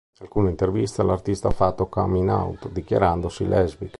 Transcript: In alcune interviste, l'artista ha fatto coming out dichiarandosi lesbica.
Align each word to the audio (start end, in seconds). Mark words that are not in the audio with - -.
In 0.19 0.25
alcune 0.25 0.49
interviste, 0.49 1.03
l'artista 1.03 1.49
ha 1.49 1.51
fatto 1.51 1.85
coming 1.85 2.27
out 2.27 2.69
dichiarandosi 2.71 3.47
lesbica. 3.47 3.89